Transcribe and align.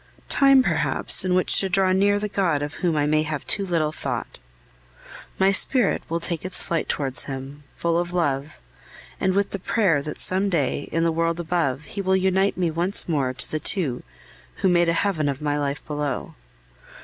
Time, 0.29 0.63
perhaps, 0.63 1.23
in 1.23 1.35
which 1.35 1.59
to 1.59 1.69
draw 1.69 1.91
near 1.91 2.17
the 2.17 2.27
God 2.27 2.63
of 2.63 2.73
whom 2.81 2.95
I 2.95 3.05
may 3.05 3.21
have 3.21 3.45
too 3.45 3.63
little 3.63 3.91
thought. 3.91 4.39
My 5.37 5.51
spirit 5.51 6.01
will 6.09 6.19
take 6.19 6.43
its 6.43 6.63
flight 6.63 6.89
towards 6.89 7.25
Him, 7.25 7.65
full 7.75 7.99
of 7.99 8.11
love, 8.11 8.59
and 9.19 9.35
with 9.35 9.51
the 9.51 9.59
prayer 9.59 10.01
that 10.01 10.19
some 10.19 10.49
day, 10.49 10.89
in 10.91 11.03
the 11.03 11.11
world 11.11 11.39
above, 11.39 11.83
He 11.83 12.01
will 12.01 12.17
unite 12.17 12.57
me 12.57 12.71
once 12.71 13.07
more 13.07 13.31
to 13.31 13.51
the 13.51 13.59
two 13.59 14.01
who 14.63 14.69
made 14.69 14.89
a 14.89 14.93
heaven 14.93 15.29
of 15.29 15.39
my 15.39 15.59
life 15.59 15.85
below. 15.85 16.33